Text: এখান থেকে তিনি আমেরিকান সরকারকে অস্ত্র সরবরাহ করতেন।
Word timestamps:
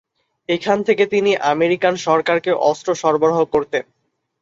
এখান 0.49 0.77
থেকে 0.87 1.03
তিনি 1.05 1.31
আমেরিকান 1.53 1.93
সরকারকে 2.07 2.51
অস্ত্র 2.69 2.89
সরবরাহ 2.95 3.39
করতেন। 3.53 3.83